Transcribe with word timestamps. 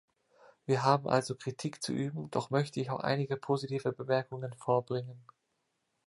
Wir 0.65 0.81
haben 0.81 1.07
also 1.07 1.35
Kritik 1.35 1.83
zu 1.83 1.93
üben, 1.93 2.31
doch 2.31 2.49
möchte 2.49 2.79
ich 2.81 2.89
auch 2.89 3.01
einige 3.01 3.37
positive 3.37 3.91
Bemerkungen 3.93 4.51
vorbringen. 4.55 5.23